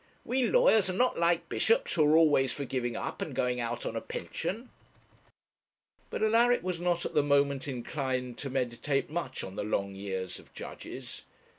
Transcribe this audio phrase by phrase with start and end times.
[0.25, 3.85] We lawyers are not like bishops, who are always for giving up, and going out
[3.85, 4.69] on a pension.'
[6.09, 10.39] But Alaric was not at the moment inclined to meditate much on the long years
[10.39, 11.21] of judges.